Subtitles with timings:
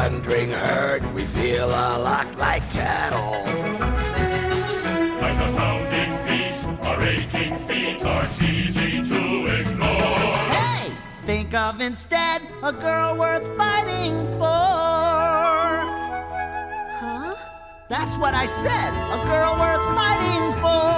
[0.00, 3.44] thundering herd, we feel a lot like cattle.
[5.20, 9.20] Like a pounding beat, our aching feet are easy to
[9.58, 10.36] ignore.
[10.56, 10.90] Hey!
[11.26, 14.70] Think of instead a girl worth fighting for.
[17.02, 17.34] Huh?
[17.90, 18.90] That's what I said.
[19.16, 20.94] A girl worth fighting for.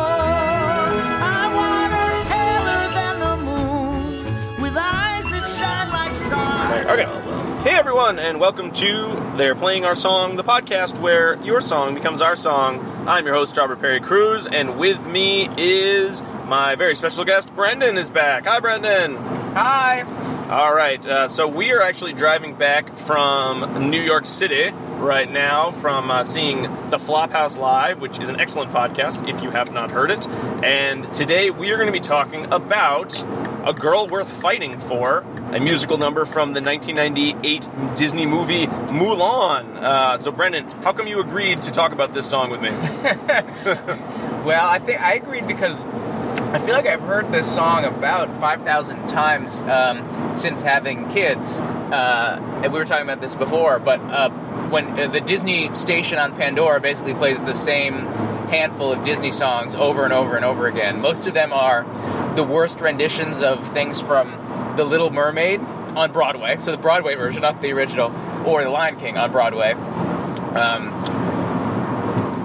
[1.39, 6.87] I want her paler than the moon, with eyes that shine like stars.
[6.87, 7.42] Okay.
[7.63, 12.21] Hey everyone, and welcome to They're Playing Our Song, the podcast where your song becomes
[12.21, 12.85] our song.
[13.07, 17.99] I'm your host, Robert Perry Cruz, and with me is my very special guest, Brendan
[17.99, 18.47] is back.
[18.47, 19.15] Hi, Brendan.
[19.55, 20.03] Hi.
[20.51, 25.71] All right, uh, so we are actually driving back from New York City right now
[25.71, 29.93] from uh, seeing The Flophouse Live, which is an excellent podcast if you have not
[29.93, 30.29] heard it.
[30.65, 33.23] And today we are going to be talking about
[33.65, 39.77] A Girl Worth Fighting For, a musical number from the 1998 Disney movie Mulan.
[39.77, 42.71] Uh, so, Brendan, how come you agreed to talk about this song with me?
[44.43, 49.07] Well, I think I agreed because I feel like I've heard this song about 5,000
[49.07, 51.61] times um, since having kids.
[51.61, 54.31] Uh, and we were talking about this before, but uh,
[54.69, 58.07] when uh, the Disney station on Pandora basically plays the same
[58.49, 61.87] handful of Disney songs over and over and over again, most of them are
[62.35, 64.33] the worst renditions of things from
[64.77, 68.13] The Little Mermaid on Broadway, so the Broadway version, not the original,
[68.47, 69.73] or The Lion King on Broadway.
[69.73, 70.93] Um,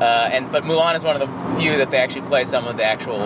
[0.01, 2.77] uh, and but Mulan is one of the few that they actually play some of
[2.77, 3.19] the actual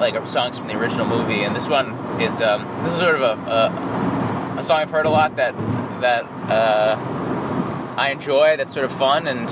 [0.00, 3.22] like songs from the original movie, and this one is um, this is sort of
[3.22, 5.56] a, a a song I've heard a lot that
[6.00, 6.96] that uh,
[7.96, 8.56] I enjoy.
[8.56, 9.48] That's sort of fun and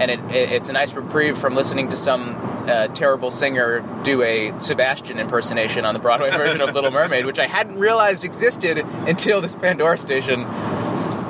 [0.00, 2.36] and it, it, it's a nice reprieve from listening to some
[2.68, 7.38] uh, terrible singer do a Sebastian impersonation on the Broadway version of Little Mermaid, which
[7.38, 10.46] I hadn't realized existed until this Pandora station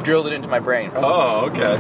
[0.03, 0.91] drilled it into my brain.
[0.95, 1.77] Oh, okay.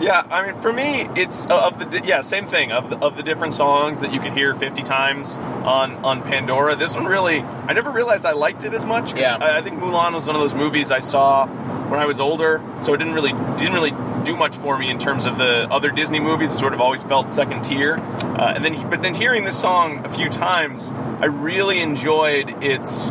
[0.00, 3.16] Yeah, I mean, for me, it's uh, of the yeah same thing of the, of
[3.16, 6.76] the different songs that you could hear fifty times on on Pandora.
[6.76, 9.18] This one really, I never realized I liked it as much.
[9.18, 9.36] Yeah.
[9.40, 11.46] I, I think Mulan was one of those movies I saw
[11.88, 13.90] when I was older, so it didn't really didn't really
[14.28, 16.52] do much for me in terms of the other Disney movies.
[16.52, 17.94] It sort of always felt second tier.
[17.96, 23.08] Uh, and then, but then hearing this song a few times, I really enjoyed its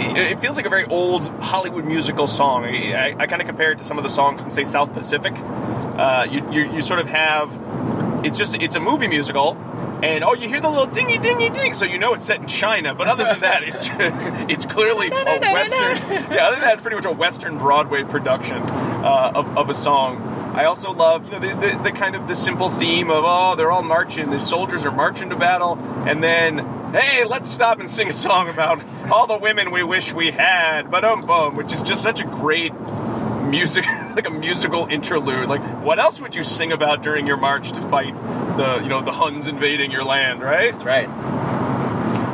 [0.00, 2.64] it, feels like a very old Hollywood musical song.
[2.64, 4.92] I, I, I kind of compare it to some of the songs from, say, South
[4.92, 5.34] Pacific.
[5.36, 7.56] Uh, you, you, you sort of have,
[8.24, 9.56] it's just, it's a movie musical,
[10.02, 12.46] and oh, you hear the little dingy dingy ding, so you know it's set in
[12.46, 12.94] China.
[12.94, 13.88] But other than that, it's
[14.52, 15.96] it's clearly a Western.
[16.32, 19.74] Yeah, other than that, it's pretty much a Western Broadway production uh, of, of a
[19.74, 20.22] song.
[20.54, 23.54] I also love, you know, the, the, the kind of the simple theme of oh,
[23.56, 26.58] they're all marching, the soldiers are marching to battle, and then
[26.92, 30.90] hey, let's stop and sing a song about all the women we wish we had,
[30.90, 32.72] but um bum, which is just such a great
[33.48, 33.86] music,
[34.16, 35.48] like a musical interlude.
[35.48, 38.14] Like, what else would you sing about during your march to fight
[38.58, 40.72] the, you know, the Huns invading your land, right?
[40.72, 41.08] That's right.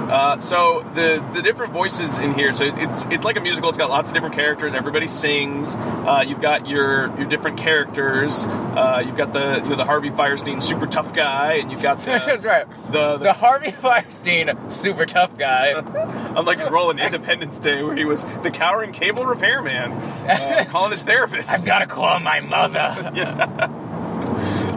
[0.05, 3.71] Uh, so the the different voices in here, so it's it's like a musical.
[3.71, 4.73] It's got lots of different characters.
[4.75, 5.75] Everybody sings.
[5.75, 8.45] Uh, you've got your your different characters.
[8.47, 11.99] Uh, you've got the you know the Harvey Fierstein super tough guy, and you've got
[12.01, 12.67] the That's right.
[12.93, 15.73] the, The Harvey Fierstein, super tough guy.
[16.37, 20.93] unlike his role in Independence Day, where he was the cowering cable repairman, uh, calling
[20.93, 21.51] his therapist.
[21.51, 23.11] I've got to call my mother.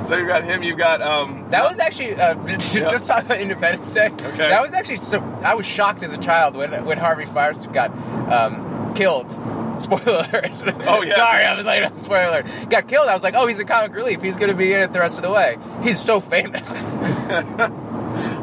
[0.08, 0.64] So you've got him.
[0.64, 1.46] You've got um.
[1.50, 2.90] That was actually uh, just, Yeah.
[2.90, 4.08] just talk about Independence Day.
[4.08, 4.38] Okay.
[4.38, 5.20] That was actually so.
[5.44, 7.92] I was shocked as a child when when Harvey Fierstein got
[8.32, 9.32] um, killed.
[9.78, 10.76] Spoiler alert.
[10.88, 11.16] Oh, yeah.
[11.16, 12.46] Sorry, I was like, spoiler alert.
[12.68, 13.08] Got killed.
[13.08, 14.24] I was like, oh, he's a comic relief.
[14.24, 15.58] He's going to be in it the rest of the way.
[15.84, 16.86] He's so famous.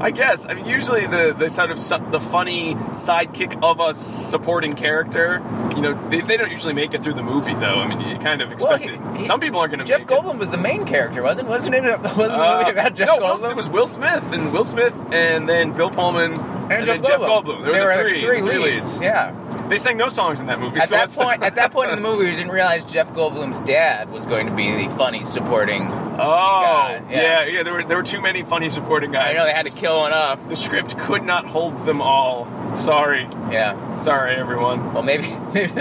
[0.05, 0.45] I guess.
[0.47, 5.43] I mean, usually the the sort of su- the funny sidekick of a supporting character.
[5.75, 7.81] You know, they, they don't usually make it through the movie, though.
[7.81, 9.17] I mean, you kind of Well, expect he- it.
[9.17, 9.87] he- Some people aren't going to.
[9.87, 11.49] Jeff Goldblum was the main character, wasn't?
[11.49, 11.83] Wasn't it?
[12.03, 12.31] Wasn't It.
[12.31, 13.41] Uh, the movie about Jeff no, Goldblum?
[13.43, 17.03] Will, it was Will Smith and Will Smith, and then Bill Pullman, and, Jeff then
[17.03, 17.45] Jeff Goldblum.
[17.45, 17.65] Goldblum.
[17.65, 19.01] There were, were the like three, three, the three leads.
[19.03, 19.35] Yeah.
[19.69, 20.79] They sang no songs in that movie.
[20.79, 23.61] At so that point, at that point in the movie, we didn't realize Jeff Goldblum's
[23.61, 25.85] dad was going to be the funny supporting.
[25.91, 27.21] oh, guy, yeah.
[27.21, 27.45] yeah.
[27.47, 29.31] yeah, There were there were too many funny supporting guys.
[29.31, 30.47] I know they had to kill one off.
[30.49, 32.47] The script could not hold them all.
[32.75, 33.23] Sorry,
[33.53, 33.93] Yeah.
[33.95, 34.93] sorry, everyone.
[34.93, 35.73] Well, maybe maybe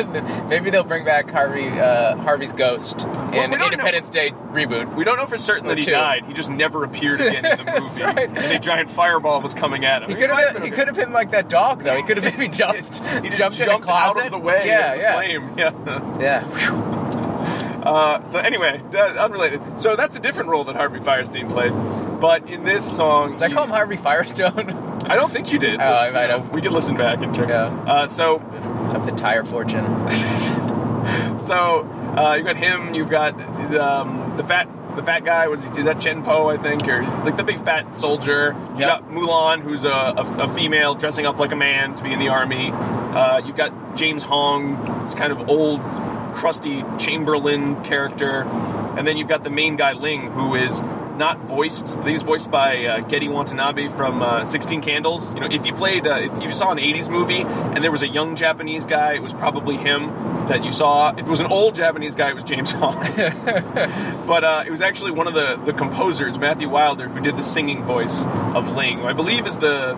[0.47, 3.65] maybe they'll bring back Harvey uh, Harvey's ghost in we don't know.
[3.71, 4.94] Independence Day reboot.
[4.95, 5.91] We don't know for certain that he Two.
[5.91, 6.25] died.
[6.25, 8.03] He just never appeared again in the That's movie.
[8.03, 8.29] right.
[8.29, 10.09] And a giant fireball was coming at him.
[10.09, 11.95] He could have been been, he could have been like that dog though.
[11.97, 14.94] He could have maybe jumped He just jumped, jumped, closet out of the way Yeah,
[14.96, 15.54] yeah, flame.
[15.58, 16.20] Yeah.
[16.20, 16.90] yeah.
[17.84, 19.62] Uh, so anyway, uh, unrelated.
[19.80, 21.74] So that's a different role that Harvey Fierstein played.
[22.22, 24.70] But in this song, Did I call him Harvey Firestone?
[25.06, 25.81] I don't think you did.
[25.81, 26.50] Oh, I might have.
[26.52, 27.50] We could listen back and check.
[27.50, 27.66] Yeah.
[27.86, 30.08] Uh, so of the Tire Fortune.
[31.38, 31.81] So
[32.16, 32.94] Uh, you've got him.
[32.94, 33.34] You've got
[33.75, 35.48] um, the fat the fat guy.
[35.48, 36.50] Was is that Chien-Po?
[36.50, 38.56] I think, or he's like the big fat soldier.
[38.74, 42.13] You got Mulan, who's a, a, a female dressing up like a man to be
[42.13, 42.72] in the army.
[42.72, 45.81] Uh, you've got James Hong, this kind of old,
[46.34, 48.44] crusty Chamberlain character,
[48.98, 50.81] and then you've got the main guy Ling, who is
[51.18, 51.89] not voiced.
[51.89, 55.33] I think he's voiced by uh, Gedde Watanabe from uh, Sixteen Candles.
[55.33, 58.01] You know, if you played, uh, if you saw an '80s movie and there was
[58.01, 60.07] a young Japanese guy, it was probably him
[60.48, 61.12] that you saw.
[61.12, 62.95] If it was an old Japanese guy, it was James Hong.
[64.27, 67.44] but uh, it was actually one of the the composers, Matthew Wilder, who did the
[67.44, 69.95] singing voice of Ling, who I believe is the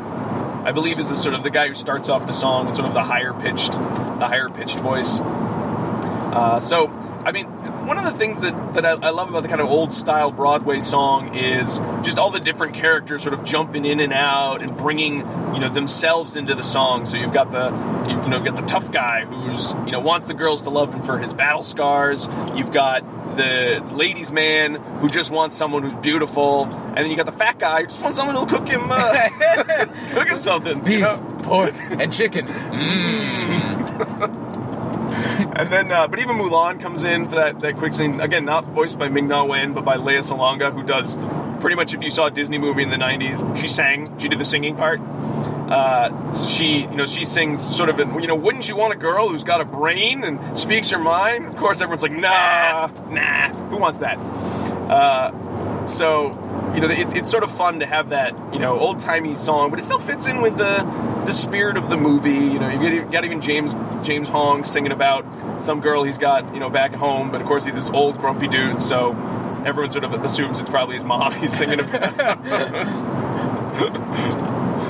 [0.66, 2.88] I believe is the sort of the guy who starts off the song with sort
[2.88, 5.20] of the higher pitched the higher pitched voice.
[5.20, 6.88] Uh, so,
[7.26, 7.48] I mean,
[7.88, 10.32] one of the things that, that I, I love about the kind of old style
[10.32, 14.78] Broadway song is just all the different characters sort of jumping in and out and
[14.78, 15.18] bringing
[15.54, 17.08] you know themselves into the song.
[17.08, 17.70] So you've got the
[18.10, 20.94] you, you know got the tough guy who's you know wants the girls to love
[20.94, 22.28] him for his battle scars.
[22.54, 23.04] You've got
[23.38, 27.58] the ladies' man who just wants someone who's beautiful, and then you got the fat
[27.58, 29.30] guy who just wants someone who'll cook him uh,
[30.12, 30.78] cook him something.
[30.78, 31.40] you Beef, know?
[31.44, 32.46] pork, and chicken.
[35.58, 38.20] And then, uh, but even Mulan comes in for that, that quick scene.
[38.20, 41.18] Again, not voiced by Ming Na Wen, but by Lea Salonga, who does
[41.62, 44.38] pretty much, if you saw a Disney movie in the 90s, she sang, she did
[44.38, 45.00] the singing part.
[45.00, 48.98] Uh, she, you know, she sings sort of, in, you know, wouldn't you want a
[48.98, 51.46] girl who's got a brain and speaks her mind?
[51.46, 54.18] Of course, everyone's like, nah, nah, who wants that?
[54.18, 56.32] Uh, so,
[56.76, 59.70] you know, it's, it's sort of fun to have that, you know, old timey song,
[59.70, 60.84] but it still fits in with the
[61.26, 62.32] the spirit of the movie.
[62.32, 63.74] You know, you've got, even James
[64.06, 65.26] James Hong singing about
[65.62, 68.48] some girl he's got, you know, back home, but of course he's this old grumpy
[68.48, 69.12] dude, so
[69.66, 72.44] everyone sort of assumes it's probably his mom he's singing about.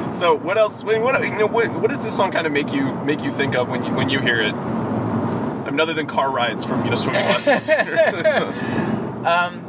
[0.14, 0.84] so what else?
[0.84, 1.48] I mean, what you know?
[1.48, 3.94] What, what does this song kind of make you make you think of when you
[3.94, 4.56] when you hear it?
[4.56, 7.70] I mean, other than car rides from you know swimming lessons.
[9.26, 9.65] Um,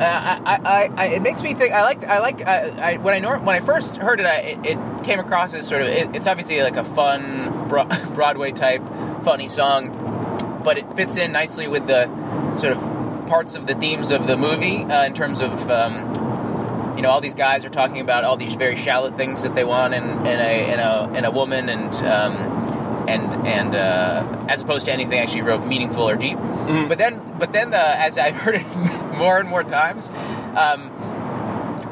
[0.00, 1.72] Uh, I, I, I, it makes me think.
[1.72, 2.04] I like.
[2.04, 2.46] I like.
[2.46, 5.54] I, I when I nor- when I first heard it, I, it, it came across
[5.54, 5.88] as sort of.
[5.88, 8.82] It, it's obviously like a fun Bro- Broadway type
[9.24, 12.06] funny song, but it fits in nicely with the
[12.56, 15.70] sort of parts of the themes of the movie uh, in terms of.
[15.70, 16.26] Um,
[16.96, 19.62] you know, all these guys are talking about all these very shallow things that they
[19.62, 22.34] want in, in a in a in a woman, and um,
[23.08, 26.36] and and uh, as opposed to anything actually real meaningful or deep.
[26.88, 28.66] But then, but then, the, as I've heard it
[29.18, 30.08] more and more times,
[30.56, 30.92] um,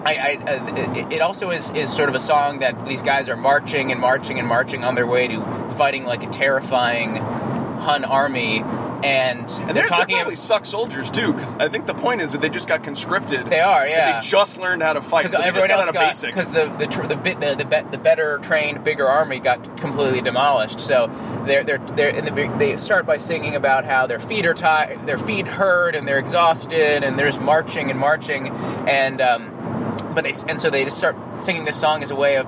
[0.07, 3.29] I, I uh, it, it also is is sort of a song that these guys
[3.29, 8.05] are marching and marching and marching on their way to fighting like a terrifying Hun
[8.05, 8.61] army,
[9.07, 10.15] and, And they're, talking.
[10.15, 12.83] they're probably suck soldiers too, because I think the point is that they just got
[12.83, 13.49] conscripted.
[13.49, 14.21] They are, yeah.
[14.21, 16.31] They just learned how to fight, because so they just everyone got of got basic.
[16.35, 19.79] because the the, tr- the bit the the, be, the better trained bigger army got
[19.79, 20.81] completely demolished.
[20.81, 21.07] So
[21.47, 25.07] they're they're they're in the they start by singing about how their feet are tired,
[25.07, 28.49] their feet hurt, and they're exhausted, and they're just marching and marching,
[28.89, 29.53] and um,
[30.15, 32.47] but they and so they just start singing this song as a way of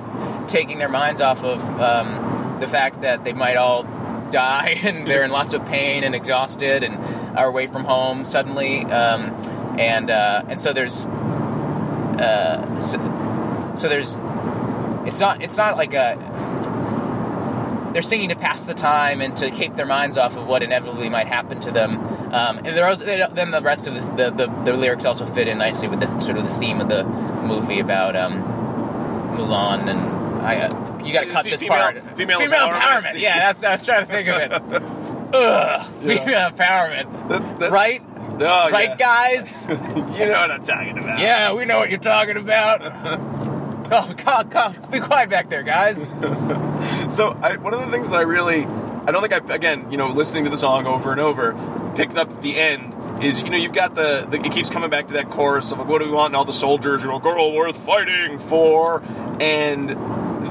[0.49, 3.84] taking their minds off of um, the fact that they might all
[4.30, 6.96] die and they're in lots of pain and exhausted and
[7.36, 9.32] are away from home suddenly um,
[9.79, 14.19] and uh, and so there's uh, so, so there's
[15.06, 16.17] it's not it's not like a
[17.93, 21.08] they're singing to pass the time and to keep their minds off of what inevitably
[21.08, 21.98] might happen to them.
[22.32, 25.58] Um, and also, then the rest of the, the, the, the lyrics also fit in
[25.58, 28.43] nicely with the sort of the theme of the movie about um,
[29.36, 30.67] Mulan and I.
[30.67, 32.17] Uh, you got to cut this female- part.
[32.17, 33.19] female empowerment.
[33.19, 34.82] Yeah, that's I was trying to think of it.
[35.34, 37.29] Ugh, female empowerment.
[37.29, 38.03] That's, that's Right,
[38.41, 38.96] Oh, right, yeah.
[38.96, 39.67] guys.
[39.69, 41.19] you know what I'm talking about.
[41.19, 42.81] Yeah, we know what you're talking about.
[43.93, 46.08] oh, calm, be quiet back there, guys.
[47.10, 49.96] So I, one of the things that I really, I don't think I, again, you
[49.96, 51.53] know, listening to the song over and over,
[51.96, 54.88] picked up at the end is, you know, you've got the, the it keeps coming
[54.91, 56.29] back to that chorus of like, what do we want?
[56.31, 59.03] And all the soldiers, you know, girl worth fighting for,
[59.41, 59.91] and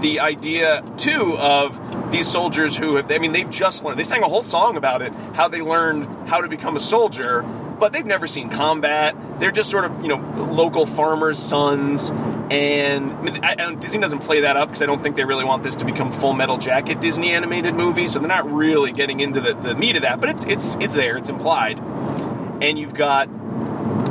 [0.02, 1.80] the idea too of
[2.12, 4.00] these soldiers who have, I mean, they've just learned.
[4.00, 7.44] They sang a whole song about it, how they learned how to become a soldier.
[7.80, 9.16] But they've never seen combat.
[9.40, 10.18] They're just sort of, you know,
[10.52, 12.10] local farmers' sons.
[12.50, 13.14] And
[13.46, 15.86] I, Disney doesn't play that up because I don't think they really want this to
[15.86, 18.08] become Full Metal Jacket Disney animated movie.
[18.08, 20.20] So they're not really getting into the, the meat of that.
[20.20, 21.18] But it's it's it's there.
[21.18, 21.78] It's implied.
[22.64, 23.30] And you've got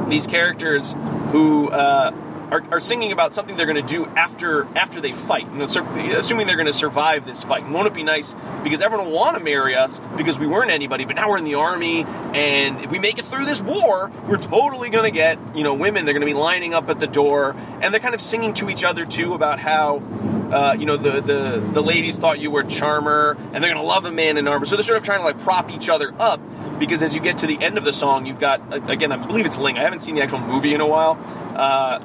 [0.09, 0.95] these characters
[1.33, 2.13] who uh,
[2.51, 5.49] are, are singing about something they're going to do after after they fight.
[5.61, 7.65] Assuming they're going to survive this fight.
[7.65, 10.71] And won't it be nice because everyone will want to marry us because we weren't
[10.71, 14.11] anybody, but now we're in the army, and if we make it through this war,
[14.27, 16.05] we're totally going to get you know women.
[16.05, 18.71] They're going to be lining up at the door, and they're kind of singing to
[18.71, 20.03] each other too about how
[20.51, 24.05] uh, you know, the, the the ladies thought you were charmer, and they're gonna love
[24.05, 24.67] a man in armor.
[24.67, 26.41] So they're sort of trying to like prop each other up
[26.79, 29.47] because as you get to the end of the song, you've got again, I believe
[29.47, 29.79] it's Ling.
[29.79, 31.19] I haven't seen the actual movie in a while.
[31.55, 31.99] Uh,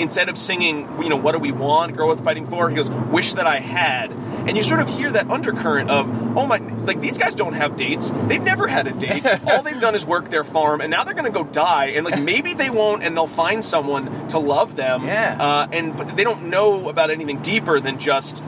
[0.00, 2.90] instead of singing, you know, what do we want, girl with fighting for, he goes,
[2.90, 4.12] wish that I had.
[4.12, 7.76] And you sort of hear that undercurrent of, oh my, like these guys don't have
[7.76, 8.12] dates.
[8.26, 9.26] They've never had a date.
[9.46, 11.86] All they've done is work their farm, and now they're going to go die.
[11.86, 15.04] And like maybe they won't, and they'll find someone to love them.
[15.04, 15.36] Yeah.
[15.38, 18.42] Uh, and but they don't know about anything deeper than just.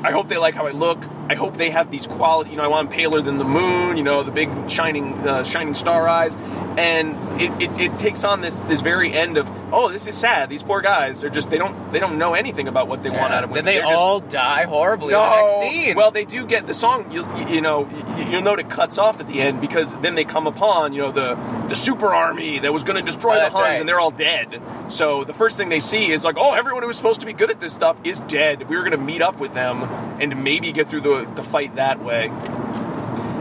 [0.00, 1.02] I hope they like how I look.
[1.28, 2.50] I hope they have these quality.
[2.50, 3.96] You know, I want paler than the moon.
[3.96, 6.36] You know, the big shining, uh, shining star eyes,
[6.78, 10.48] and it, it, it takes on this this very end of oh, this is sad.
[10.50, 13.32] These poor guys are just they don't they don't know anything about what they want
[13.32, 13.64] out of then women.
[13.66, 17.10] they They're just- all die horribly in the well, they do get the song.
[17.12, 20.24] You you know you- you'll note it cuts off at the end because then they
[20.24, 21.36] come upon you know the
[21.68, 23.78] the super army that was going to destroy Oh, the Huns right.
[23.80, 24.60] and they're all dead.
[24.88, 27.34] So the first thing they see is like, oh, everyone who was supposed to be
[27.34, 28.68] good at this stuff is dead.
[28.70, 29.82] We were going to meet up with them
[30.18, 32.30] and maybe get through the the fight that way.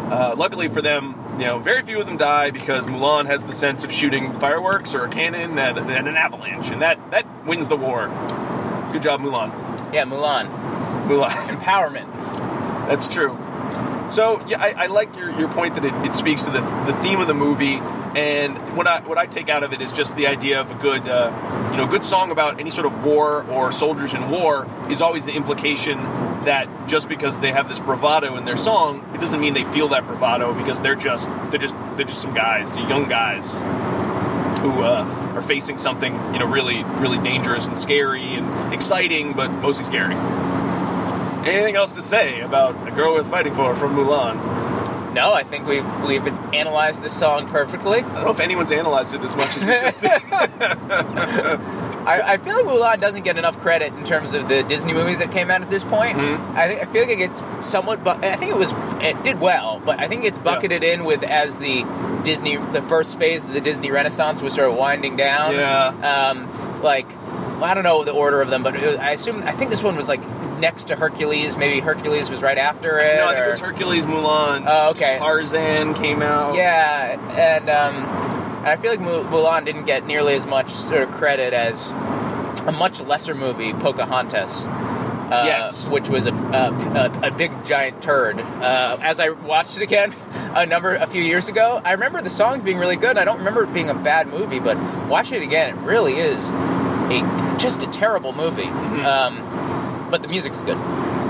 [0.10, 3.54] Uh, luckily for them, you know, very few of them die because Mulan has the
[3.54, 7.68] sense of shooting fireworks or a cannon and, and an avalanche, and that that wins
[7.68, 8.08] the war.
[8.92, 9.52] Good job, Mulan.
[9.94, 10.50] yeah, Mulan.
[11.08, 11.30] Mulan.
[11.48, 12.12] Empowerment.
[12.88, 13.38] That's true.
[14.08, 16.98] So yeah, I, I like your, your point that it, it speaks to the, the
[17.02, 17.76] theme of the movie,
[18.18, 20.76] and what I what I take out of it is just the idea of a
[20.76, 24.68] good uh, you know good song about any sort of war or soldiers in war
[24.90, 25.98] is always the implication
[26.46, 29.90] that just because they have this bravado in their song, it doesn't mean they feel
[29.90, 33.54] that bravado because they're just they're just they're just some guys, young guys
[34.62, 35.04] who uh,
[35.36, 40.16] are facing something you know really really dangerous and scary and exciting, but mostly scary.
[41.48, 45.14] Anything else to say about a girl worth fighting for from Mulan?
[45.14, 48.00] No, I think we've we've analyzed this song perfectly.
[48.00, 50.12] I don't know if anyone's analyzed it as much as we just did.
[52.08, 55.18] I, I feel like Mulan doesn't get enough credit in terms of the Disney movies
[55.20, 56.18] that came out at this point.
[56.18, 56.58] Mm-hmm.
[56.58, 59.40] I, think- I feel like it gets somewhat, but I think it was it did
[59.42, 61.84] well, but I think it's bucketed in with as the
[62.24, 65.56] Disney the first phase of the Disney Renaissance was sort of winding down.
[65.56, 66.30] Yeah.
[66.30, 67.12] Um, like
[67.62, 69.96] I don't know the order of them, but was, I assume I think this one
[69.96, 70.22] was like
[70.58, 71.58] next to Hercules.
[71.58, 73.18] Maybe Hercules was right after it.
[73.18, 74.66] no, I think it was Hercules, Mulan.
[74.68, 75.18] Oh, okay.
[75.20, 76.56] Tarzan came out.
[76.56, 77.96] Yeah, and um,
[78.60, 81.92] and I feel like Mu- Mulan didn't get nearly as much sort of credit as
[82.66, 84.68] a much lesser movie, Pocahontas.
[85.28, 85.86] Uh, Yes.
[85.88, 86.72] which was a, a,
[87.24, 88.40] a, a big giant turd.
[88.40, 90.16] Uh, as I watched it again
[90.56, 93.18] a number a few years ago, I remember the songs being really good.
[93.18, 94.78] I don't remember it being a bad movie, but
[95.10, 98.64] watching it again, it really is a just a terrible movie.
[98.64, 99.06] Mm-hmm.
[99.06, 99.36] Um,
[100.10, 100.78] but the music is good.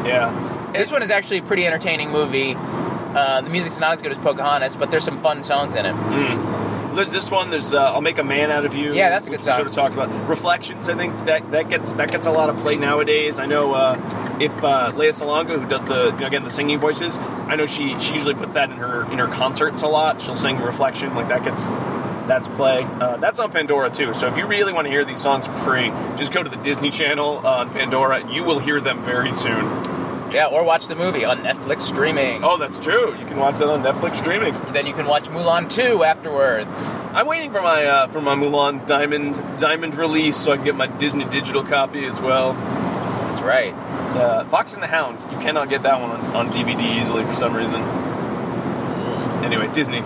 [0.05, 0.72] Yeah.
[0.74, 2.55] This one is actually a pretty entertaining movie.
[2.55, 5.96] Uh, the music's not as good as Pocahontas, but there's some fun songs in it.
[6.96, 7.51] There's this one.
[7.51, 9.55] There's uh, "I'll Make a Man Out of You." Yeah, that's a good song.
[9.55, 10.89] Sort of talked about reflections.
[10.89, 13.38] I think that that gets that gets a lot of play nowadays.
[13.38, 16.79] I know uh, if uh, Lea Salonga, who does the you know, again the singing
[16.79, 20.22] voices, I know she she usually puts that in her in her concerts a lot.
[20.22, 21.67] She'll sing reflection like that gets
[22.27, 22.84] that's play.
[22.84, 24.13] Uh, that's on Pandora too.
[24.13, 26.57] So if you really want to hear these songs for free, just go to the
[26.57, 28.31] Disney Channel on Pandora.
[28.31, 29.65] You will hear them very soon.
[30.31, 32.43] Yeah, or watch the movie on Netflix streaming.
[32.43, 33.17] Oh, that's true.
[33.17, 34.53] You can watch that on Netflix streaming.
[34.74, 36.93] Then you can watch Mulan 2 afterwards.
[37.13, 40.75] I'm waiting for my uh, for my Mulan Diamond Diamond release so I can get
[40.75, 42.53] my Disney digital copy as well.
[42.53, 43.74] That's right.
[43.74, 45.17] Uh, Fox and the Hound.
[45.31, 47.81] You cannot get that one on, on DVD easily for some reason.
[49.48, 50.00] Anyway, Disney.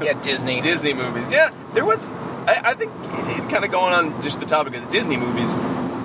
[0.00, 0.60] Yeah, Disney.
[0.60, 1.32] Disney movies.
[1.32, 2.12] Yeah, there was.
[2.46, 2.92] I, I think
[3.50, 5.54] kind of going on just the topic of the Disney movies.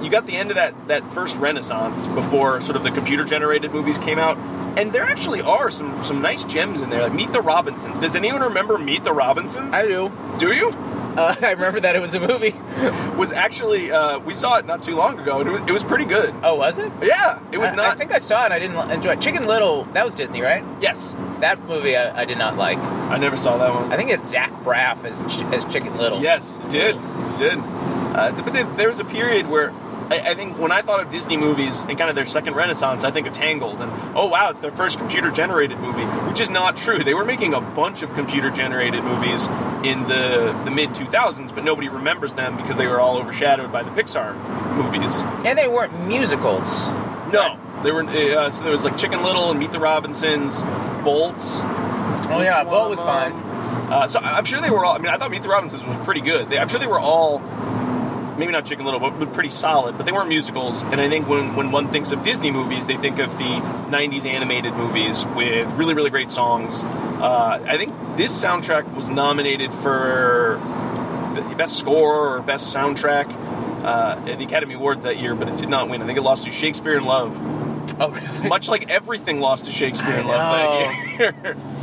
[0.02, 3.72] You got the end of that that first renaissance before sort of the computer generated
[3.72, 4.38] movies came out,
[4.80, 7.04] and there actually are some some nice gems in there.
[7.04, 8.00] Like Meet the Robinsons.
[8.00, 9.72] Does anyone remember Meet the Robinsons?
[9.74, 10.12] I do.
[10.40, 10.70] Do you?
[10.70, 12.56] Uh, I remember that it was a movie.
[13.18, 15.84] was actually uh, we saw it not too long ago, and it was, it was
[15.84, 16.34] pretty good.
[16.44, 16.92] Oh, was it?
[17.02, 17.88] Yeah, it was I, not.
[17.92, 18.46] I think I saw it.
[18.46, 19.22] and I didn't enjoy it.
[19.22, 19.86] Chicken Little.
[19.94, 20.64] That was Disney, right?
[20.82, 22.78] yes, That movie I, I did not like.
[22.78, 23.92] I never saw that one.
[23.92, 26.22] I think it's Zach Braff as Ch- as Chicken Little.
[26.22, 26.96] Yes, it did.
[26.96, 27.60] It did.
[27.60, 29.72] Uh, but then there was a period where
[30.10, 33.04] I, I think when I thought of Disney movies and kind of their second renaissance,
[33.04, 36.50] I think of Tangled and oh wow, it's their first computer generated movie, which is
[36.50, 37.04] not true.
[37.04, 39.48] They were making a bunch of computer generated movies
[39.84, 43.84] in the the mid 2000s, but nobody remembers them because they were all overshadowed by
[43.84, 44.36] the Pixar
[44.76, 45.22] movies.
[45.46, 46.88] And they weren't musicals.
[47.32, 48.04] No, they were.
[48.04, 50.64] Uh, so there was like Chicken Little and Meet the Robinsons,
[51.04, 51.60] Bolts.
[51.62, 53.34] Oh yeah, Bolt was fine.
[53.34, 54.96] Uh, so I'm sure they were all.
[54.96, 56.50] I mean, I thought Meet the Robinsons was pretty good.
[56.50, 57.40] They, I'm sure they were all,
[58.40, 59.98] maybe not Chicken Little, but, but pretty solid.
[59.98, 60.82] But they weren't musicals.
[60.84, 64.26] And I think when when one thinks of Disney movies, they think of the '90s
[64.26, 66.84] animated movies with really really great songs.
[66.84, 70.58] Uh, I think this soundtrack was nominated for
[71.58, 73.28] best score or best soundtrack
[73.84, 76.02] uh, at the Academy Awards that year, but it did not win.
[76.02, 77.38] I think it lost to Shakespeare in Love,
[78.00, 78.48] Oh, really?
[78.48, 81.58] much like everything lost to Shakespeare in Love that year.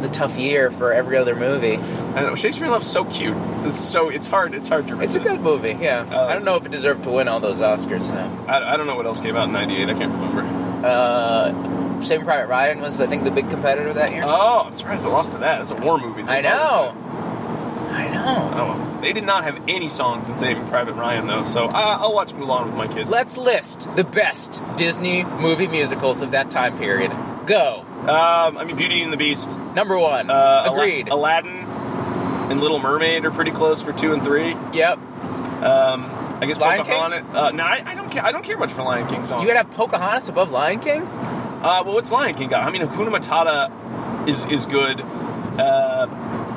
[0.00, 1.76] It's a tough year for every other movie.
[1.76, 3.36] I know Shakespeare in Love's so cute.
[3.66, 4.54] It's so it's hard.
[4.54, 6.08] It's hard to It's a good movie, yeah.
[6.10, 8.50] Uh, I don't know if it deserved to win all those Oscars, though.
[8.50, 9.90] I, I don't know what else came out in '98.
[9.90, 10.86] I can't remember.
[10.86, 14.22] Uh, Saving Private Ryan was, I think, the big competitor that year.
[14.24, 15.60] Oh, I'm surprised I lost to that.
[15.60, 16.22] It's a war movie.
[16.22, 16.94] I know.
[17.90, 18.50] I know.
[18.54, 19.00] Oh, well.
[19.02, 22.32] they did not have any songs in Saving Private Ryan though, so uh, I'll watch
[22.32, 23.10] Mulan with my kids.
[23.10, 27.12] Let's list the best Disney movie musicals of that time period.
[27.46, 27.84] Go.
[28.02, 29.58] Um, I mean, Beauty and the Beast.
[29.74, 30.30] Number one.
[30.30, 31.08] Uh, Ala- Agreed.
[31.08, 31.56] Aladdin
[32.50, 34.54] and Little Mermaid are pretty close for two and three.
[34.72, 34.98] yep.
[35.62, 36.06] Um,
[36.40, 36.94] I guess Lion King?
[37.34, 38.24] Uh, no, I, I don't care.
[38.24, 39.42] I don't care much for Lion King songs.
[39.42, 41.02] You gotta have Pocahontas above Lion King?
[41.02, 42.64] Uh, well, what's Lion King got?
[42.64, 45.02] I mean, Hakuna Matata is is good.
[45.02, 46.06] Uh,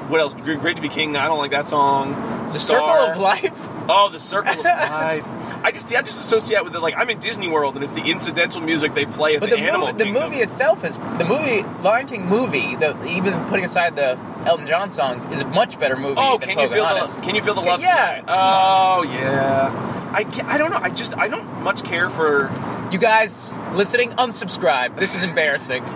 [0.08, 0.34] what else?
[0.36, 1.18] Great, Great to be King.
[1.18, 2.14] I don't like that song.
[2.46, 2.80] The Star.
[2.80, 3.70] Circle of Life?
[3.90, 5.26] Oh, the Circle of Life.
[5.64, 5.96] I just see.
[5.96, 6.80] I just associate with it.
[6.82, 9.56] Like I'm in Disney World, and it's the incidental music they play at But the,
[9.56, 10.24] the, Animal movie, the Kingdom.
[10.24, 12.76] movie itself is the movie Lion King movie.
[12.76, 16.16] The even putting aside the Elton John songs is a much better movie.
[16.18, 17.16] Oh, than can you feel Pocahontas.
[17.16, 17.82] the Can you feel the love?
[17.82, 18.20] yeah.
[18.22, 18.26] tonight?
[18.28, 19.90] Oh yeah.
[20.14, 20.80] I, I don't know.
[20.82, 22.52] I just I don't much care for.
[22.92, 24.98] You guys listening, unsubscribe.
[25.00, 25.84] This is embarrassing.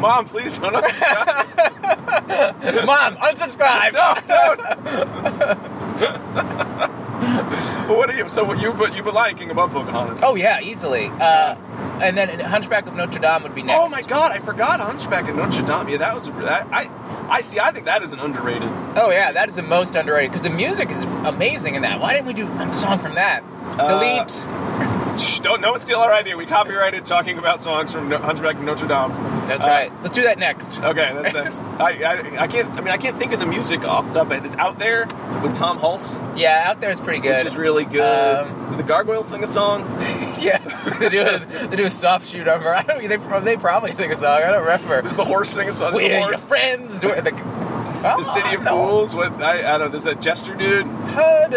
[0.00, 0.74] Mom, please don't.
[0.74, 2.86] unsubscribe.
[2.86, 3.92] Mom, unsubscribe.
[3.96, 4.60] no, don't.
[7.86, 8.28] But what are you?
[8.28, 10.20] So what you put you put Lion King above Pocahontas?
[10.22, 11.06] Oh yeah, easily.
[11.06, 11.54] Uh,
[12.02, 13.80] and then Hunchback of Notre Dame would be next.
[13.80, 14.32] Oh my God!
[14.32, 15.88] I forgot Hunchback of Notre Dame.
[15.88, 16.90] Yeah, that was a, that, I.
[17.28, 17.58] I see.
[17.58, 18.70] I think that is an underrated.
[18.96, 22.00] Oh yeah, that is the most underrated because the music is amazing in that.
[22.00, 23.44] Why didn't we do a song from that?
[23.78, 24.95] Uh, Delete.
[25.18, 26.36] Shh, don't no one steal our idea.
[26.36, 29.10] We copyrighted talking about songs from No- Hunchback of Notre Dame.
[29.48, 29.92] That's Uh, right.
[30.02, 30.78] Let's do that next.
[30.80, 31.62] Okay, that's next.
[31.80, 32.68] I, I I can't.
[32.70, 34.30] I mean, I can't think of the music off the top.
[34.32, 35.06] It's out there
[35.42, 37.38] with Tom Hulce, Yeah, out there is pretty good.
[37.38, 38.02] which is really good.
[38.46, 39.82] Um, Did the Gargoyles sing a song?
[40.38, 40.58] yeah,
[40.98, 42.74] they do a, they do a soft shoe number.
[42.74, 43.00] I don't.
[43.08, 44.42] They, they probably sing a song.
[44.42, 45.02] I don't remember.
[45.02, 45.92] Does the horse sing a song?
[45.92, 46.48] Does We're the horse?
[46.48, 47.04] friends.
[47.04, 47.30] We're the,
[48.16, 49.14] The City of Fools.
[49.14, 49.88] What I, I don't know.
[49.88, 50.86] There's that Jester dude.
[50.86, 51.48] Uh,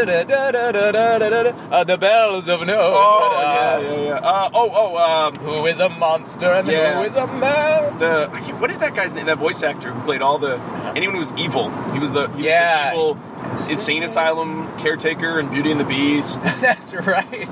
[1.83, 4.13] the bells of Notre Oh yeah, yeah, yeah.
[4.15, 4.97] Uh, oh, oh.
[5.27, 7.01] Um, Who is a monster and Yeah.
[7.01, 7.97] who is a man?
[7.99, 8.27] the
[8.59, 9.27] what is that guy's name?
[9.27, 10.57] That voice actor who played all the
[10.95, 11.69] anyone who was evil.
[11.91, 12.89] He was the he was Yeah.
[12.89, 13.17] the evil
[13.69, 16.41] insane asylum caretaker in Beauty and the Beast.
[16.41, 17.47] That's right.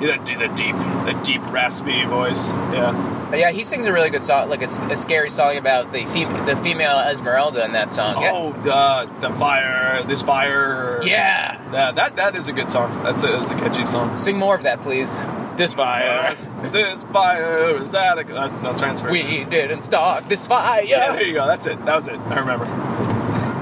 [0.00, 2.50] Yeah, that, that deep, that deep raspy voice.
[2.72, 3.28] Yeah.
[3.30, 6.46] But yeah, he sings a really good song, like a scary song about the fem-
[6.46, 8.20] the female Esmeralda in that song.
[8.20, 8.32] Yeah.
[8.32, 11.00] Oh, the the fire, this fire.
[11.04, 11.60] Yeah.
[11.72, 13.02] Yeah, that that is a good song.
[13.04, 14.18] That's a, that's a catchy song.
[14.18, 15.08] Sing more of that, please.
[15.56, 16.34] This fire.
[16.72, 19.10] this fire is that a uh, no transfer?
[19.10, 20.82] We didn't start this fire.
[20.82, 21.46] Yeah, there you go.
[21.46, 21.84] That's it.
[21.84, 22.18] That was it.
[22.18, 22.66] I remember.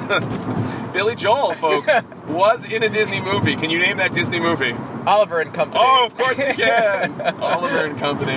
[0.93, 1.89] Billy Joel, folks,
[2.29, 3.57] was in a Disney movie.
[3.57, 4.75] Can you name that Disney movie?
[5.09, 5.81] Oliver and Company.
[5.83, 7.21] Oh, of course you can.
[7.41, 8.37] Oliver and Company.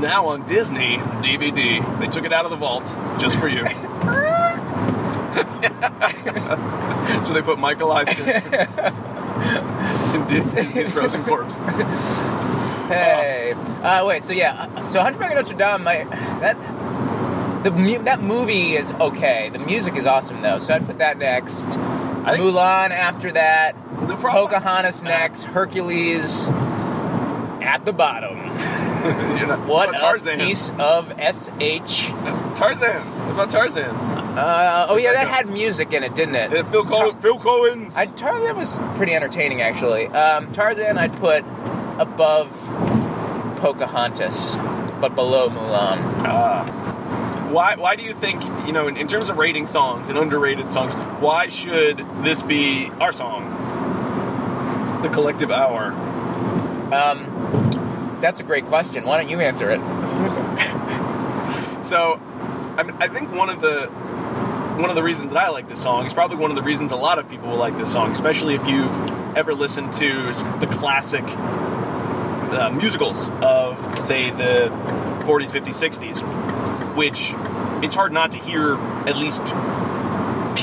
[0.00, 2.00] Now on Disney DVD.
[2.00, 2.84] They took it out of the vault
[3.20, 3.64] just for you.
[7.24, 8.24] so they put Michael Eisner.
[10.14, 11.60] in Di- Disney's Frozen Corpse.
[12.88, 13.52] Hey.
[13.82, 14.24] Uh, wait.
[14.24, 14.84] So yeah.
[14.84, 15.82] So Hunchback of Notre Dame.
[15.84, 16.04] My
[16.40, 16.56] that.
[17.64, 19.48] The mu- that movie is okay.
[19.50, 21.66] The music is awesome though, so I'd put that next.
[21.66, 23.74] I think- Mulan after that.
[24.06, 25.44] The problem- Pocahontas next.
[25.44, 26.48] Hercules
[27.62, 28.36] at the bottom.
[29.46, 32.08] know, What about a piece of sh.
[32.54, 33.02] Tarzan.
[33.26, 33.94] What about Tarzan?
[33.94, 36.52] Uh, oh yeah, that had music in it, didn't it?
[36.52, 37.94] Uh, Phil, Col- Phil Collins.
[37.96, 40.06] I, Tarzan was pretty entertaining, actually.
[40.08, 41.44] Um, Tarzan, I'd put
[41.98, 42.50] above
[43.58, 44.56] Pocahontas,
[45.00, 46.02] but below Mulan.
[46.24, 46.64] Ah.
[47.50, 47.76] why?
[47.76, 50.94] Why do you think you know, in, in terms of rating songs and underrated songs,
[51.22, 53.63] why should this be our song?
[55.04, 55.92] The collective hour.
[56.94, 59.04] Um, that's a great question.
[59.04, 59.80] Why don't you answer it?
[61.84, 62.18] So,
[62.78, 65.82] I mean, I think one of the one of the reasons that I like this
[65.82, 68.10] song is probably one of the reasons a lot of people will like this song,
[68.10, 68.96] especially if you've
[69.36, 74.70] ever listened to the classic uh, musicals of, say, the
[75.26, 77.34] 40s, 50s, 60s, which
[77.84, 79.42] it's hard not to hear at least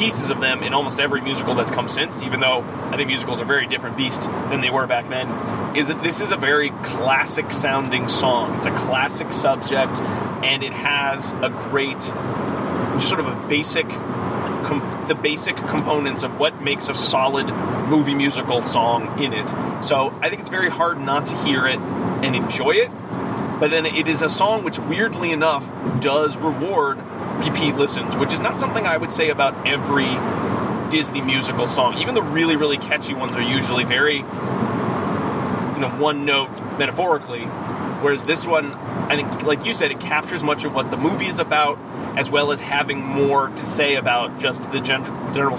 [0.02, 3.40] pieces of them in almost every musical that's come since, even though I think musicals
[3.40, 5.28] are very different beast than they were back then,
[5.78, 8.58] is that this is a very classic sounding song.
[8.58, 10.02] It's a classic subject,
[10.44, 16.40] and it has a great, just sort of a basic, com- the basic components of
[16.40, 17.46] what makes a solid
[17.88, 19.50] movie musical song in it.
[19.84, 22.90] So I think it's very hard not to hear it and enjoy it.
[23.60, 25.64] But then it is a song which, weirdly enough,
[26.02, 26.98] does reward
[27.42, 30.10] repeat listens, which is not something I would say about every
[30.90, 31.98] Disney musical song.
[31.98, 37.44] Even the really, really catchy ones are usually very, you know, one note metaphorically.
[38.02, 41.28] Whereas this one, I think, like you said, it captures much of what the movie
[41.28, 41.78] is about,
[42.18, 45.06] as well as having more to say about just the gen-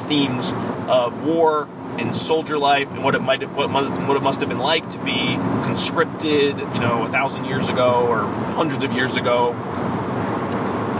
[0.08, 0.52] themes
[0.88, 1.68] of war
[1.98, 4.98] and soldier life and what it might what, what it must have been like to
[5.04, 8.22] be conscripted, you know, a thousand years ago or
[8.54, 9.52] hundreds of years ago.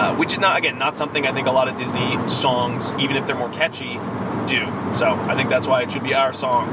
[0.03, 3.15] Uh, which is not again not something I think a lot of Disney songs, even
[3.17, 3.95] if they're more catchy,
[4.49, 4.65] do.
[4.97, 6.69] So I think that's why it should be our song.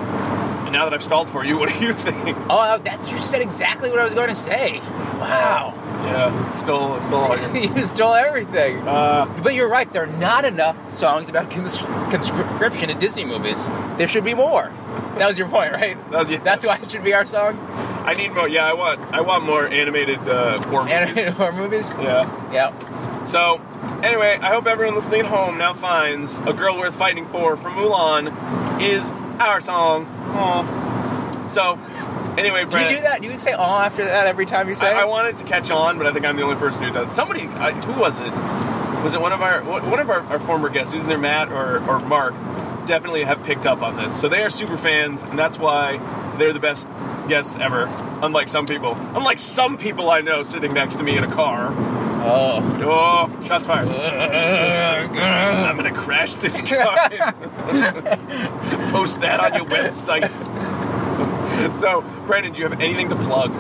[0.64, 2.36] And now that I've stalled for you, what do you think?
[2.50, 4.80] Oh, that's you said exactly what I was going to say.
[5.20, 5.74] Wow,
[6.06, 8.80] Yeah, it's still it's still all your- you stole everything.
[8.88, 9.92] uh, But you're right.
[9.94, 11.78] There are not enough songs about cons-
[12.10, 13.68] conscription in Disney movies.
[13.98, 14.72] There should be more.
[15.18, 15.98] That was your point, right?
[16.12, 16.40] That was- yeah.
[16.40, 17.58] That's why it should be our song.
[18.06, 18.48] I need more.
[18.48, 20.96] Yeah, I want I want more animated uh, war movies.
[20.96, 21.94] Animated horror movies.
[22.00, 22.52] Yeah.
[22.54, 22.72] Yeah.
[23.26, 23.62] So,
[24.04, 27.74] anyway, I hope everyone listening at home now finds "A Girl Worth Fighting For" from
[27.74, 30.06] Mulan is our song.
[30.36, 31.44] Aw.
[31.44, 31.80] So,
[32.38, 33.22] anyway, Do you do that?
[33.22, 34.92] Do you say "oh" after that every time you say?
[34.94, 37.14] I, I wanted to catch on, but I think I'm the only person who does.
[37.14, 38.34] Somebody, I, who was it?
[39.04, 40.94] Was it one of our one of our, our former guests?
[40.94, 42.34] Who's in there, Matt or or Mark?
[42.86, 44.20] Definitely have picked up on this.
[44.20, 45.98] So they are super fans, and that's why
[46.38, 46.88] they're the best
[47.28, 47.86] guests ever.
[48.22, 51.72] Unlike some people, unlike some people I know sitting next to me in a car.
[52.22, 52.60] Oh.
[52.82, 53.88] Oh, shots fired!
[53.90, 57.10] I'm gonna crash this car.
[58.92, 60.36] Post that on your website.
[61.76, 63.52] so, Brandon, do you have anything to plug?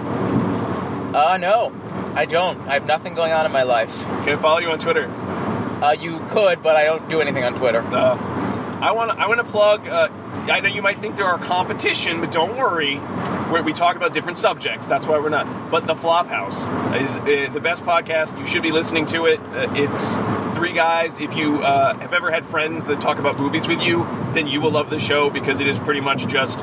[1.16, 1.74] Uh, no,
[2.16, 2.60] I don't.
[2.68, 4.04] I have nothing going on in my life.
[4.04, 5.06] Can I follow you on Twitter?
[5.08, 7.80] Uh, you could, but I don't do anything on Twitter.
[7.82, 8.18] Uh,
[8.82, 9.18] I want to.
[9.18, 9.88] I want to plug.
[9.88, 10.10] Uh,
[10.52, 13.00] I know you might think there are competition, but don't worry.
[13.50, 14.88] Where we talk about different subjects.
[14.88, 15.72] That's why we're not.
[15.72, 18.38] But the Flophouse is uh, the best podcast.
[18.38, 19.40] You should be listening to it.
[19.40, 20.18] Uh, it's
[20.56, 21.20] three guys.
[21.20, 24.62] If you uh, have ever had friends that talk about movies with you, then you
[24.62, 26.60] will love the show because it is pretty much just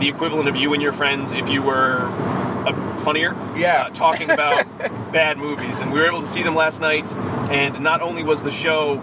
[0.00, 3.32] the equivalent of you and your friends if you were uh, funnier.
[3.56, 3.84] Yeah.
[3.84, 4.66] uh, talking about
[5.12, 7.14] bad movies, and we were able to see them last night.
[7.50, 8.96] And not only was the show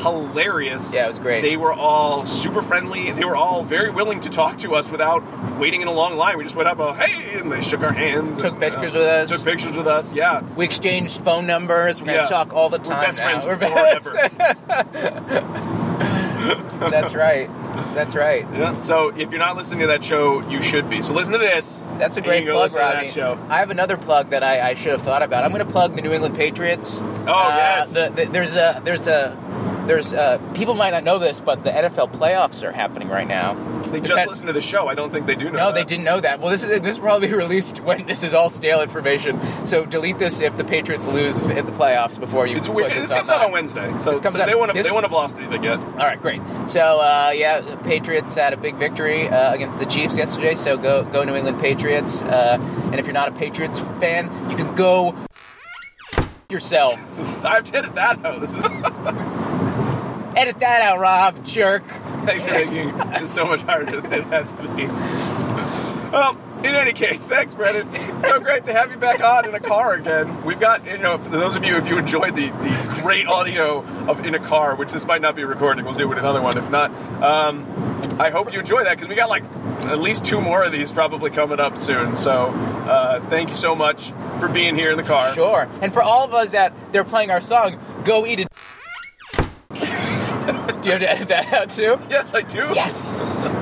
[0.00, 1.42] hilarious, Yeah, it was great.
[1.42, 3.12] They were all super friendly.
[3.12, 5.22] They were all very willing to talk to us without
[5.58, 6.38] waiting in a long line.
[6.38, 8.36] We just went up, oh hey, and they shook our hands.
[8.36, 9.30] Took and, uh, pictures with us.
[9.30, 10.14] Took pictures with us.
[10.14, 10.42] Yeah.
[10.56, 12.00] We exchanged phone numbers.
[12.00, 12.24] We're gonna Yeah.
[12.24, 13.04] talk all the We're time.
[13.04, 13.24] best now.
[13.24, 15.70] friends We're forever.
[16.90, 17.48] That's right.
[17.94, 18.46] That's right.
[18.54, 18.78] Yeah.
[18.80, 21.02] So if you're not listening to that show, you should be.
[21.02, 21.84] So listen to this.
[21.98, 23.06] That's a great you can go plug, Robbie.
[23.06, 23.38] that show.
[23.48, 25.44] I have another plug that I, I should have thought about.
[25.44, 27.00] I'm going to plug the New England Patriots.
[27.02, 27.92] Oh uh, yes.
[27.92, 29.36] The, the, there's a there's a
[29.90, 33.54] there's uh people might not know this, but the NFL playoffs are happening right now.
[33.90, 34.86] They just listened to the show.
[34.86, 35.58] I don't think they do know.
[35.70, 36.38] No, they didn't know that.
[36.38, 39.40] Well, this is this will probably be released when this is all stale information.
[39.66, 42.56] So delete this if the Patriots lose in the playoffs before you.
[42.56, 42.92] It's put weird.
[42.92, 45.12] this This comes out on Wednesday, so, so out- they have this- they wouldn't have
[45.12, 45.80] lost anything yet.
[45.80, 46.40] All right, great.
[46.68, 50.54] So uh, yeah, the Patriots had a big victory uh, against the Chiefs yesterday.
[50.54, 52.22] So go go New England Patriots.
[52.22, 52.58] Uh,
[52.92, 55.16] and if you're not a Patriots fan, you can go
[56.48, 56.94] yourself.
[57.44, 58.40] I've edited that out.
[58.40, 58.62] This is
[60.40, 61.86] Edit that out, Rob, jerk.
[62.24, 64.86] thanks for making it so much harder than it had to be.
[66.10, 67.86] Well, in any case, thanks, Brendan.
[68.24, 70.42] So great to have you back on in a car again.
[70.42, 73.84] We've got, you know, for those of you, if you enjoyed the, the great audio
[74.08, 76.56] of in a car, which this might not be recording, we'll do it another one.
[76.56, 76.90] If not,
[77.22, 77.66] um,
[78.18, 79.44] I hope you enjoy that because we got like
[79.84, 82.16] at least two more of these probably coming up soon.
[82.16, 85.34] So uh, thank you so much for being here in the car.
[85.34, 85.68] Sure.
[85.82, 88.46] And for all of us that they're playing our song, go eat a.
[90.82, 91.98] Do you have to edit that out too?
[92.08, 92.72] Yes, I do.
[92.74, 93.50] Yes.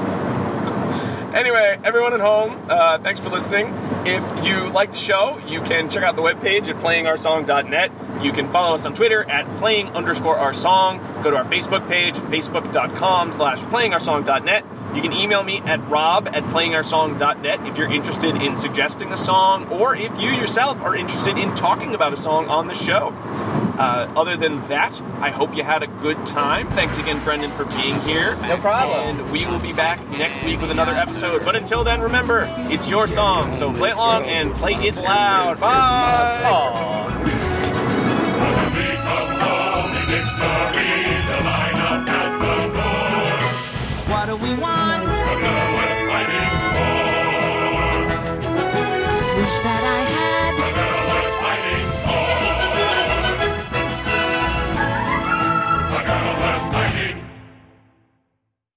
[1.28, 3.66] Anyway, everyone at home, uh, thanks for listening.
[4.06, 7.92] If you like the show, you can check out the webpage at playingoursong.net.
[8.22, 10.98] You can follow us on Twitter at playing underscore our song.
[11.22, 14.64] Go to our Facebook page, facebook.com slash playingoursong.net.
[14.96, 19.68] You can email me at rob at playingoursong.net if you're interested in suggesting a song
[19.68, 23.10] or if you yourself are interested in talking about a song on the show.
[23.78, 26.68] Uh, other than that, I hope you had a good time.
[26.70, 28.34] Thanks again, Brendan, for being here.
[28.42, 29.18] No problem.
[29.18, 31.44] And we will be back next week with another episode.
[31.44, 33.54] But until then, remember, it's your song.
[33.54, 35.60] So play it long and play it loud.
[35.60, 36.42] Bye.
[36.44, 37.37] Aww.